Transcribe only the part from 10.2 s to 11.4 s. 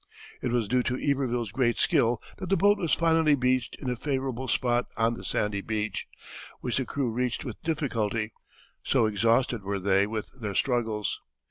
their struggles.